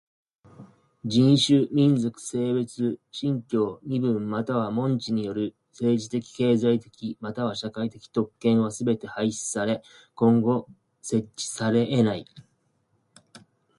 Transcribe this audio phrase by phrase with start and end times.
[1.05, 9.83] 人種、民族、性別、信教、身分または門地による政治的経済的または社会的特権はすべて廃止され
[10.15, 10.67] 今後
[11.03, 12.25] 設置されえない。